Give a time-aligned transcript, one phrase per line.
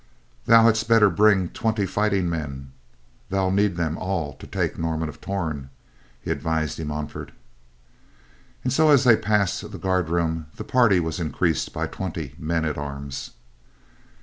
[0.47, 5.69] "Thou hadst better bring twenty fighting men—thou'lt need them all to take Norman of Torn,"
[6.19, 7.31] he advised De Montfort.
[8.63, 12.65] And so as they passed the guard room, the party was increased by twenty men
[12.65, 13.33] at arms.